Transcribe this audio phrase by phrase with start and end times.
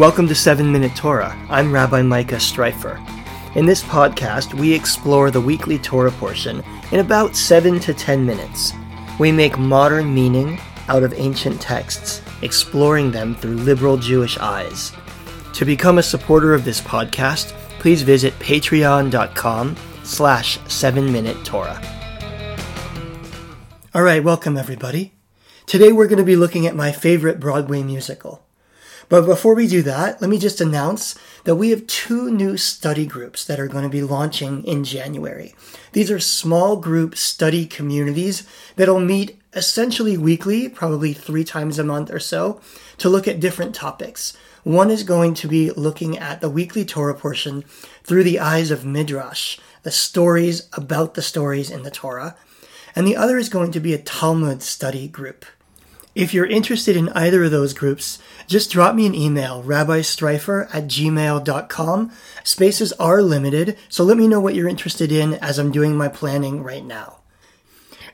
[0.00, 1.36] Welcome to 7 Minute Torah.
[1.50, 2.98] I'm Rabbi Micah Streiffer.
[3.54, 8.72] In this podcast, we explore the weekly Torah portion in about 7 to 10 minutes.
[9.18, 10.58] We make modern meaning
[10.88, 14.92] out of ancient texts, exploring them through liberal Jewish eyes.
[15.52, 21.99] To become a supporter of this podcast, please visit patreon.com slash 7-minute Torah.
[23.92, 25.14] All right, welcome everybody.
[25.66, 28.46] Today we're going to be looking at my favorite Broadway musical.
[29.08, 33.04] But before we do that, let me just announce that we have two new study
[33.04, 35.56] groups that are going to be launching in January.
[35.90, 42.12] These are small group study communities that'll meet essentially weekly, probably three times a month
[42.12, 42.60] or so,
[42.98, 44.36] to look at different topics.
[44.62, 47.64] One is going to be looking at the weekly Torah portion
[48.04, 52.36] through the eyes of Midrash, the stories about the stories in the Torah.
[52.94, 55.44] And the other is going to be a Talmud study group.
[56.14, 60.84] If you're interested in either of those groups, just drop me an email, rabbistreiffer at
[60.84, 62.12] gmail.com.
[62.42, 66.08] Spaces are limited, so let me know what you're interested in as I'm doing my
[66.08, 67.20] planning right now.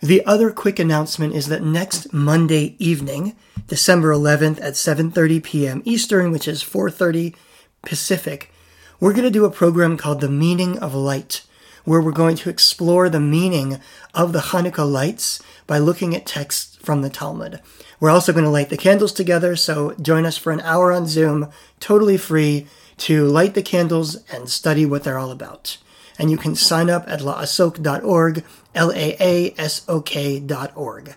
[0.03, 3.35] The other quick announcement is that next Monday evening,
[3.67, 5.83] December 11th at 7:30 p.m.
[5.87, 7.35] Eastern, which is 4:30
[7.81, 8.53] Pacific,
[9.01, 11.43] we're going to do a program called The Meaning of Light,
[11.87, 13.81] where we're going to explore the meaning
[14.13, 17.61] of the Hanukkah lights by looking at texts from the Talmud.
[17.99, 21.07] We're also going to light the candles together, so join us for an hour on
[21.07, 21.49] Zoom,
[21.81, 22.67] totally free,
[22.99, 25.79] to light the candles and study what they're all about.
[26.19, 31.15] And you can sign up at laasok.org, L A A S O K.org.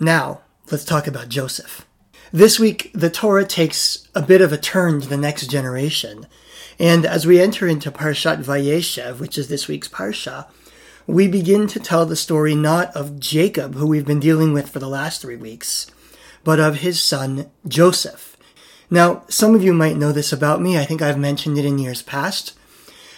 [0.00, 1.84] Now, let's talk about Joseph.
[2.32, 6.26] This week, the Torah takes a bit of a turn to the next generation.
[6.78, 10.46] And as we enter into Parshat Vayeshev, which is this week's Parsha,
[11.06, 14.78] we begin to tell the story not of Jacob, who we've been dealing with for
[14.78, 15.86] the last three weeks,
[16.44, 18.36] but of his son Joseph.
[18.90, 20.78] Now, some of you might know this about me.
[20.78, 22.54] I think I've mentioned it in years past.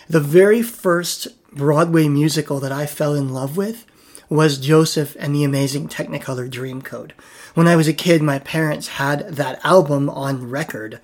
[0.09, 3.85] The very first Broadway musical that I fell in love with
[4.29, 7.11] was Joseph and the Amazing Technicolor Dreamcoat.
[7.55, 11.01] When I was a kid, my parents had that album on record,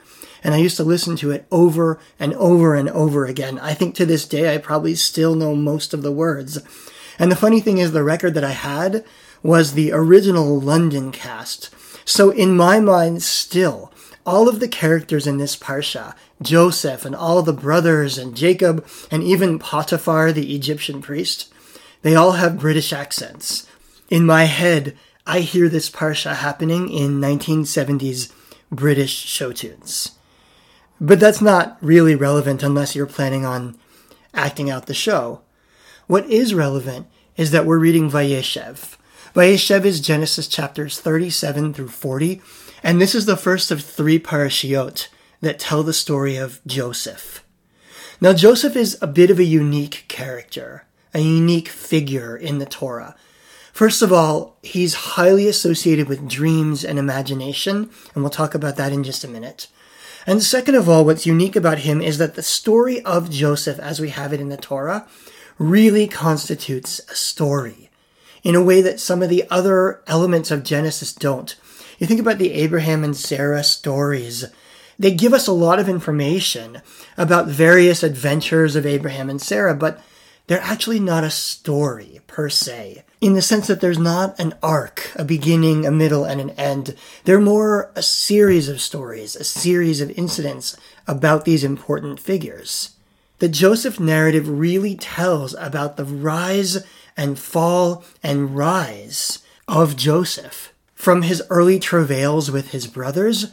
[0.47, 3.59] and I used to listen to it over and over and over again.
[3.59, 6.61] I think to this day I probably still know most of the words.
[7.19, 9.05] And the funny thing is, the record that I had
[9.43, 11.75] was the original London cast.
[12.09, 13.93] So in my mind, still,
[14.25, 19.25] all of the characters in this parsha, Joseph and all the brothers and Jacob and
[19.25, 21.53] even Potiphar, the Egyptian priest,
[22.03, 23.67] they all have British accents.
[24.11, 24.97] In my head,
[25.27, 28.33] I hear this parsha happening in 1970s
[28.71, 30.16] British show tunes.
[31.01, 33.79] But that's not really relevant unless you're planning on
[34.33, 35.43] acting out the show.
[36.07, 38.97] What is relevant is that we're reading Vayeshev.
[39.34, 42.41] Vayeshev is Genesis chapters 37 through 40,
[42.83, 45.09] and this is the first of three parashiot
[45.43, 47.45] that tell the story of Joseph.
[48.21, 53.15] Now, Joseph is a bit of a unique character, a unique figure in the Torah.
[53.75, 58.93] First of all, he's highly associated with dreams and imagination, and we'll talk about that
[58.93, 59.67] in just a minute.
[60.27, 64.01] And second of all, what's unique about him is that the story of Joseph, as
[64.01, 65.07] we have it in the Torah,
[65.57, 67.91] really constitutes a story
[68.43, 71.55] in a way that some of the other elements of Genesis don't.
[71.99, 74.45] You think about the Abraham and Sarah stories.
[74.99, 76.83] They give us a lot of information
[77.17, 80.03] about various adventures of Abraham and Sarah, but
[80.49, 85.10] they're actually not a story per se in the sense that there's not an arc,
[85.16, 86.94] a beginning, a middle, and an end.
[87.25, 92.91] They're more a series of stories, a series of incidents about these important figures.
[93.38, 96.84] The Joseph narrative really tells about the rise
[97.16, 100.72] and fall and rise of Joseph.
[100.94, 103.53] From his early travails with his brothers,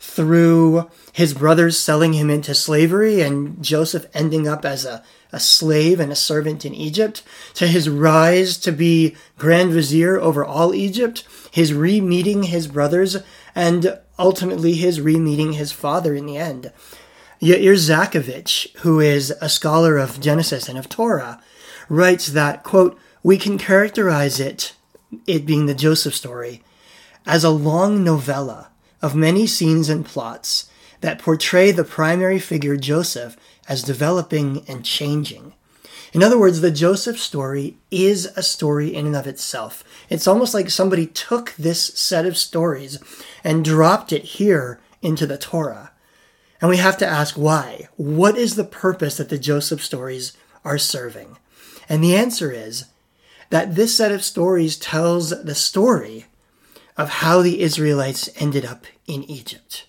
[0.00, 6.00] through his brothers selling him into slavery and Joseph ending up as a a slave
[6.00, 7.22] and a servant in Egypt,
[7.54, 13.16] to his rise to be Grand Vizier over all Egypt, his re-meeting his brothers,
[13.54, 16.72] and ultimately his re-meeting his father in the end.
[17.40, 21.42] Yair Zakovitch, who is a scholar of Genesis and of Torah,
[21.88, 24.74] writes that, quote, we can characterize it,
[25.26, 26.62] it being the Joseph story,
[27.26, 28.70] as a long novella
[29.02, 30.68] of many scenes and plots
[31.00, 33.36] that portray the primary figure Joseph
[33.70, 35.54] as developing and changing.
[36.12, 39.84] In other words, the Joseph story is a story in and of itself.
[40.08, 42.98] It's almost like somebody took this set of stories
[43.44, 45.92] and dropped it here into the Torah.
[46.60, 47.88] And we have to ask why.
[47.96, 51.38] What is the purpose that the Joseph stories are serving?
[51.88, 52.86] And the answer is
[53.50, 56.26] that this set of stories tells the story
[56.96, 59.86] of how the Israelites ended up in Egypt.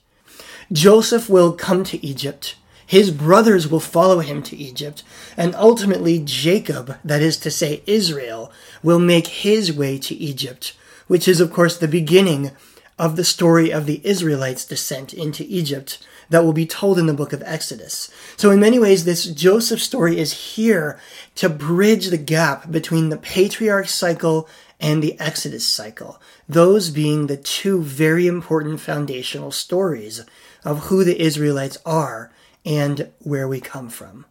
[0.71, 2.55] Joseph will come to Egypt.
[2.91, 5.01] His brothers will follow him to Egypt.
[5.37, 8.51] And ultimately, Jacob, that is to say, Israel,
[8.83, 10.75] will make his way to Egypt,
[11.07, 12.51] which is, of course, the beginning
[12.99, 17.13] of the story of the Israelites' descent into Egypt that will be told in the
[17.13, 18.11] book of Exodus.
[18.35, 20.99] So, in many ways, this Joseph story is here
[21.35, 24.49] to bridge the gap between the patriarch cycle
[24.81, 30.25] and the Exodus cycle, those being the two very important foundational stories
[30.65, 32.33] of who the Israelites are
[32.65, 34.25] and where we come from.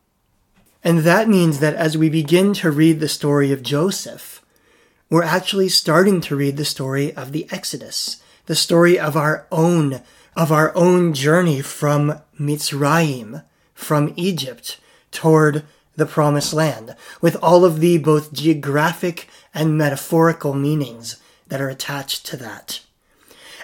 [0.83, 4.45] And that means that as we begin to read the story of Joseph,
[5.11, 10.03] we're actually starting to read the story of the Exodus, the story of our own,
[10.37, 13.45] of our own journey from Mitzrayim,
[13.75, 14.79] from Egypt,
[15.11, 15.65] toward
[15.97, 21.17] the promised land, with all of the both geographic and metaphorical meanings
[21.49, 22.81] that are attached to that.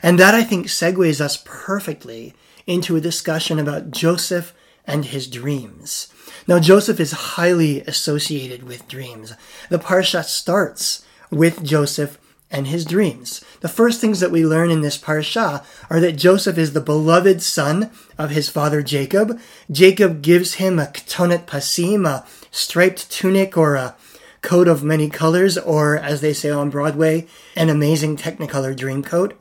[0.02, 2.34] And that I think segues us perfectly
[2.66, 4.52] into a discussion about Joseph
[4.86, 6.08] and his dreams.
[6.46, 9.32] Now, Joseph is highly associated with dreams.
[9.68, 12.18] The Parsha starts with Joseph
[12.50, 13.44] and his dreams.
[13.60, 17.42] The first things that we learn in this Parsha are that Joseph is the beloved
[17.42, 19.40] son of his father Jacob.
[19.70, 23.96] Jacob gives him a ketonet pasim, a striped tunic or a
[24.42, 29.34] coat of many colors, or as they say on Broadway, an amazing Technicolor dream coat.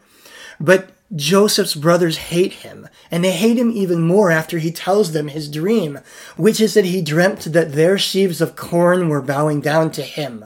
[0.59, 5.29] But Joseph's brothers hate him, and they hate him even more after he tells them
[5.29, 5.99] his dream,
[6.35, 10.45] which is that he dreamt that their sheaves of corn were bowing down to him.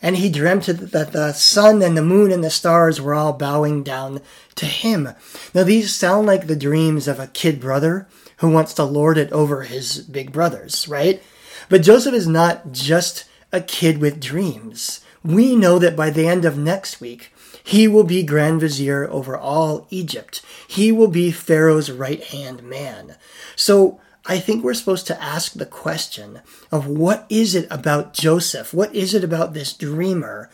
[0.00, 3.82] And he dreamt that the sun and the moon and the stars were all bowing
[3.82, 4.20] down
[4.56, 5.08] to him.
[5.54, 8.06] Now, these sound like the dreams of a kid brother
[8.38, 11.22] who wants to lord it over his big brothers, right?
[11.68, 15.00] But Joseph is not just a kid with dreams.
[15.24, 17.32] We know that by the end of next week,
[17.66, 20.42] he will be Grand Vizier over all Egypt.
[20.68, 23.16] He will be Pharaoh's right hand man.
[23.56, 28.74] So I think we're supposed to ask the question of what is it about Joseph?
[28.74, 30.50] What is it about this dreamer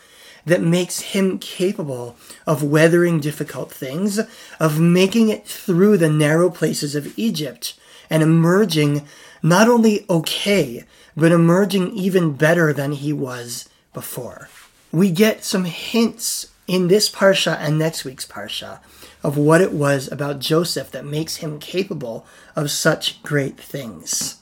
[0.47, 2.17] that makes him capable
[2.47, 4.21] of weathering difficult things,
[4.61, 7.75] of making it through the narrow places of Egypt
[8.09, 9.05] and emerging
[9.43, 10.85] not only okay,
[11.17, 14.49] but emerging even better than he was before?
[14.93, 18.79] We get some hints in this Parsha and next week's Parsha
[19.25, 22.25] of what it was about Joseph that makes him capable
[22.55, 24.37] of such great things.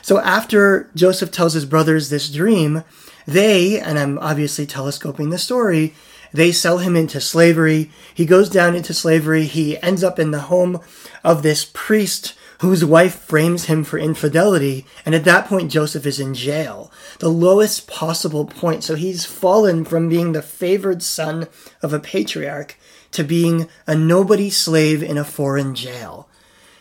[0.00, 2.82] So after Joseph tells his brothers this dream,
[3.26, 5.92] they, and I'm obviously telescoping the story,
[6.32, 7.90] they sell him into slavery.
[8.14, 9.44] He goes down into slavery.
[9.44, 10.80] He ends up in the home
[11.22, 16.18] of this priest whose wife frames him for infidelity, and at that point Joseph is
[16.18, 16.90] in jail.
[17.18, 18.84] The lowest possible point.
[18.84, 21.48] So he's fallen from being the favored son
[21.82, 22.76] of a patriarch
[23.12, 26.28] to being a nobody slave in a foreign jail.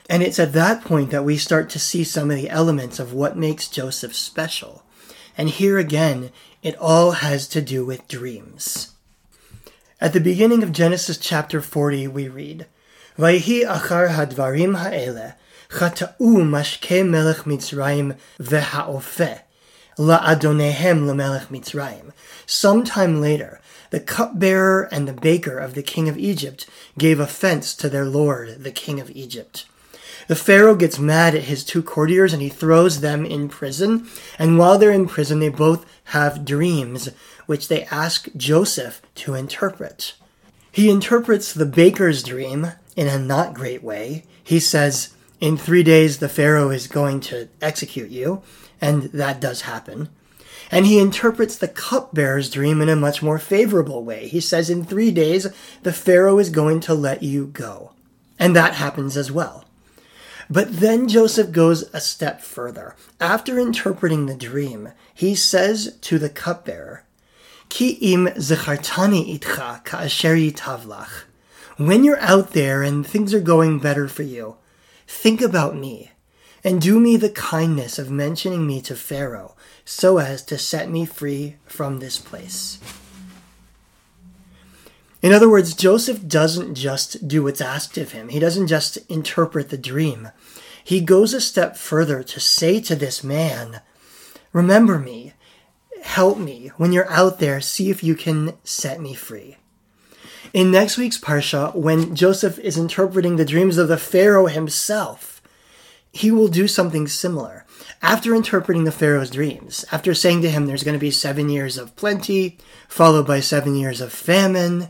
[0.09, 3.13] And it's at that point that we start to see some of the elements of
[3.13, 4.83] what makes Joseph special.
[5.37, 6.31] And here again,
[6.61, 8.93] it all has to do with dreams.
[9.99, 12.67] At the beginning of Genesis chapter 40, we read,
[13.17, 15.33] Vayhi achar hadvarim ha'ele,
[15.74, 19.32] חטאו משקי מלך מצרים והאופה
[20.00, 22.12] la'adonehem lemelech Mitzrayim.
[22.46, 23.60] Sometime later,
[23.90, 28.64] the cupbearer and the baker of the king of Egypt gave offense to their lord,
[28.64, 29.66] the king of Egypt.
[30.26, 34.06] The Pharaoh gets mad at his two courtiers and he throws them in prison.
[34.38, 37.10] And while they're in prison, they both have dreams,
[37.46, 40.14] which they ask Joseph to interpret.
[40.70, 44.24] He interprets the baker's dream in a not great way.
[44.42, 45.13] He says,
[45.45, 48.41] in three days the Pharaoh is going to execute you,
[48.81, 50.09] and that does happen.
[50.71, 54.27] And he interprets the cupbearer's dream in a much more favorable way.
[54.27, 55.45] He says, In three days,
[55.83, 57.91] the Pharaoh is going to let you go.
[58.39, 59.65] And that happens as well.
[60.49, 62.95] But then Joseph goes a step further.
[63.21, 67.03] After interpreting the dream, he says to the cupbearer,
[67.69, 71.25] Ki im zechartani itcha ka'asher tavlach.
[71.77, 74.55] When you're out there and things are going better for you,
[75.07, 76.11] Think about me,
[76.63, 81.05] and do me the kindness of mentioning me to Pharaoh, so as to set me
[81.05, 82.79] free from this place.
[85.21, 88.29] In other words, Joseph doesn't just do what's asked of him.
[88.29, 90.29] He doesn't just interpret the dream.
[90.83, 93.81] He goes a step further to say to this man,
[94.53, 95.33] Remember me,
[96.03, 96.71] help me.
[96.77, 99.57] When you're out there, see if you can set me free.
[100.55, 105.41] In next week's Parsha, when Joseph is interpreting the dreams of the Pharaoh himself,
[106.13, 107.65] he will do something similar.
[108.01, 111.77] after interpreting the Pharaoh's dreams, after saying to him there's going to be seven years
[111.77, 112.57] of plenty,
[112.87, 114.87] followed by seven years of famine,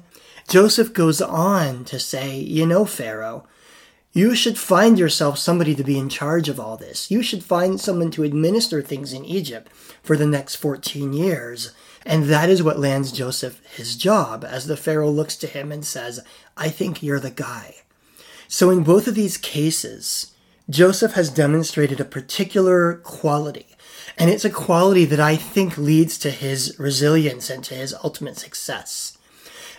[0.48, 3.48] Joseph goes on to say, You know, Pharaoh,
[4.16, 7.12] you should find yourself somebody to be in charge of all this.
[7.12, 9.70] You should find someone to administer things in Egypt
[10.02, 11.74] for the next 14 years.
[12.06, 15.84] And that is what lands Joseph his job as the Pharaoh looks to him and
[15.84, 16.22] says,
[16.56, 17.76] I think you're the guy.
[18.48, 20.32] So in both of these cases,
[20.70, 23.68] Joseph has demonstrated a particular quality.
[24.18, 28.38] And it's a quality that I think leads to his resilience and to his ultimate
[28.38, 29.18] success.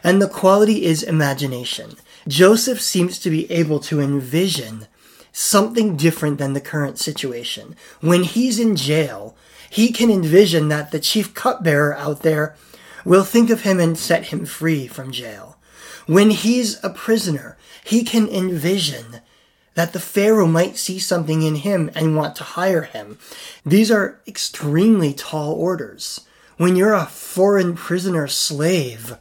[0.04, 1.96] And the quality is imagination.
[2.28, 4.86] Joseph seems to be able to envision
[5.32, 7.76] something different than the current situation.
[8.00, 9.36] When he's in jail,
[9.70, 12.56] he can envision that the chief cupbearer out there
[13.04, 15.58] will think of him and set him free from jail.
[16.06, 19.20] When he's a prisoner, he can envision
[19.74, 23.18] that the Pharaoh might see something in him and want to hire him.
[23.64, 26.22] These are extremely tall orders.
[26.56, 29.18] When you're a foreign prisoner slave,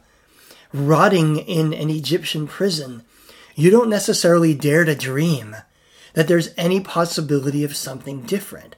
[0.72, 3.02] rotting in an Egyptian prison,
[3.54, 5.56] you don't necessarily dare to dream
[6.14, 8.76] that there's any possibility of something different.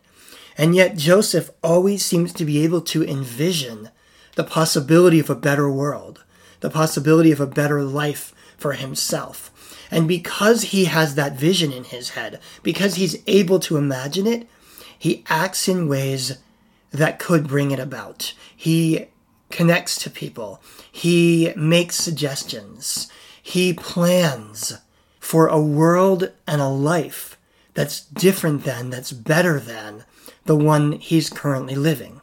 [0.57, 3.91] And yet, Joseph always seems to be able to envision
[4.35, 6.25] the possibility of a better world,
[6.61, 9.53] the possibility of a better life for himself.
[9.91, 14.49] And because he has that vision in his head, because he's able to imagine it,
[14.99, 16.39] he acts in ways
[16.91, 18.35] that could bring it about.
[18.57, 19.07] He
[19.51, 20.61] connects to people.
[20.91, 23.11] He makes suggestions.
[23.43, 24.79] He plans
[25.21, 27.39] for a world and a life
[27.75, 30.05] that's different than, that's better than
[30.45, 32.21] the one he's currently living.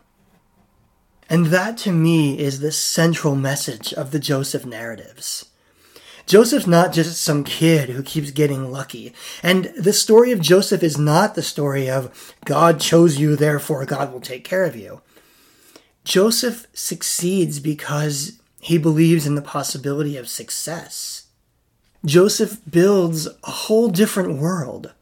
[1.29, 5.45] And that to me is the central message of the Joseph narratives.
[6.25, 9.13] Joseph's not just some kid who keeps getting lucky.
[9.43, 14.11] And the story of Joseph is not the story of God chose you, therefore God
[14.11, 15.01] will take care of you.
[16.05, 21.23] Joseph succeeds because he believes in the possibility of success.
[22.05, 24.93] Joseph builds a whole different world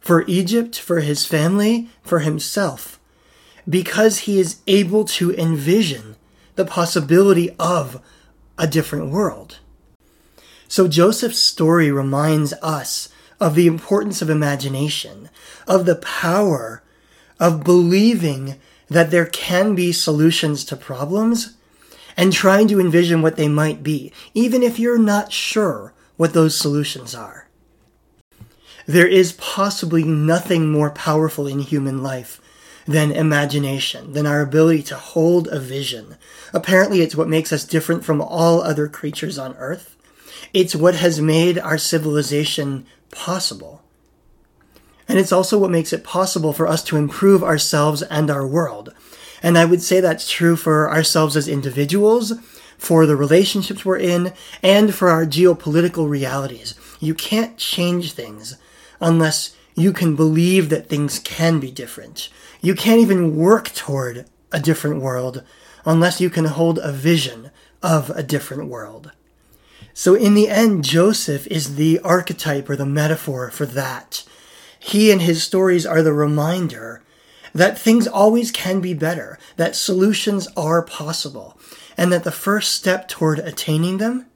[0.00, 3.00] for Egypt, for his family, for himself,
[3.68, 6.14] because he is able to envision
[6.54, 8.00] the possibility of
[8.56, 9.58] a different world.
[10.68, 13.08] So Joseph's story reminds us
[13.40, 15.30] of the importance of imagination,
[15.66, 16.82] of the power
[17.40, 21.56] of believing that there can be solutions to problems
[22.16, 26.56] and trying to envision what they might be, even if you're not sure what those
[26.56, 27.48] solutions are.
[28.86, 32.40] There is possibly nothing more powerful in human life
[32.86, 36.16] than imagination, than our ability to hold a vision.
[36.54, 39.94] Apparently, it's what makes us different from all other creatures on earth.
[40.54, 43.82] It's what has made our civilization possible.
[45.08, 48.94] And it's also what makes it possible for us to improve ourselves and our world.
[49.42, 52.34] And I would say that's true for ourselves as individuals,
[52.76, 56.74] for the relationships we're in, and for our geopolitical realities.
[57.00, 58.56] You can't change things
[59.00, 62.28] unless you can believe that things can be different.
[62.60, 65.44] You can't even work toward a different world
[65.84, 67.50] unless you can hold a vision
[67.82, 69.12] of a different world.
[69.94, 74.24] So, in the end, Joseph is the archetype or the metaphor for that.
[74.78, 77.02] He and his stories are the reminder
[77.54, 81.58] that things always can be better, that solutions are possible,
[81.96, 84.26] and that the first step toward attaining them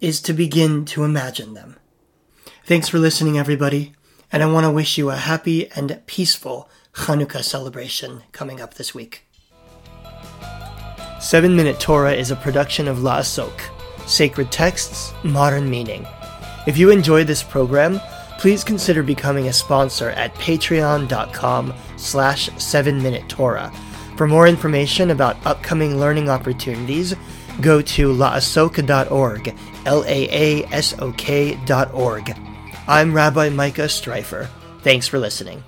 [0.00, 1.76] is to begin to imagine them.
[2.64, 3.92] Thanks for listening, everybody,
[4.30, 8.94] and I want to wish you a happy and peaceful Hanukkah celebration coming up this
[8.94, 9.26] week.
[11.20, 13.60] 7 Minute Torah is a production of La'asok,
[14.06, 16.06] Sacred Texts, Modern Meaning.
[16.66, 18.00] If you enjoyed this program,
[18.42, 23.72] please consider becoming a sponsor at patreon.com slash 7-Minute Torah.
[24.16, 27.14] For more information about upcoming learning opportunities,
[27.60, 29.54] go to laasok.org,
[29.86, 32.36] L-A-A-S-O-K dot org.
[32.88, 34.48] I'm Rabbi Micah Streiffer.
[34.80, 35.62] Thanks for listening.